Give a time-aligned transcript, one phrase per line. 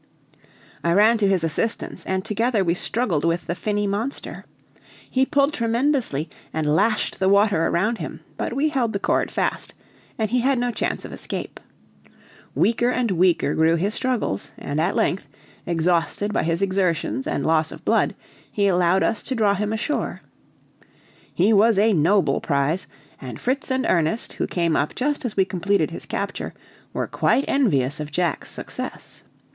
[0.83, 4.45] I ran to his assistance, and together we struggled with the finny monster.
[5.07, 9.75] He pulled tremendously, and lashed the water around him; but we held the cord fast,
[10.17, 11.59] and he had no chance of escape.
[12.55, 15.27] Weaker and weaker grew his struggles, and, at length,
[15.67, 18.15] exhausted by his exertions and loss of blood,
[18.51, 20.21] he allowed us to draw him ashore.
[21.31, 22.87] He was a noble prize,
[23.21, 26.55] and Fritz and Ernest, who came up just as we completed his capture,
[26.91, 29.21] were quite envious of Jack's success.